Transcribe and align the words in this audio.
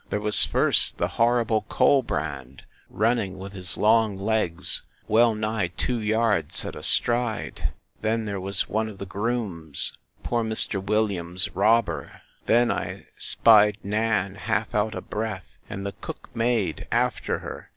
There 0.09 0.19
was 0.19 0.45
first 0.45 0.97
the 0.97 1.09
horrible 1.09 1.61
Colbrand, 1.69 2.63
running 2.89 3.37
with 3.37 3.53
his 3.53 3.77
long 3.77 4.17
legs, 4.17 4.81
well 5.07 5.35
nigh 5.35 5.67
two 5.67 5.99
yards 6.01 6.65
at 6.65 6.75
a 6.75 6.81
stride; 6.81 7.71
then 8.01 8.25
there 8.25 8.39
was 8.39 8.67
one 8.67 8.89
of 8.89 8.97
the 8.97 9.05
grooms, 9.05 9.93
poor 10.23 10.43
Mr. 10.43 10.83
Williams's 10.83 11.55
robber; 11.55 12.21
then 12.47 12.71
I 12.71 13.05
spied 13.15 13.77
Nan, 13.83 14.33
half 14.33 14.73
out 14.73 14.95
of 14.95 15.07
breath, 15.11 15.45
and 15.69 15.85
the 15.85 15.91
cook 15.91 16.29
maid 16.35 16.87
after 16.91 17.37
her! 17.37 17.69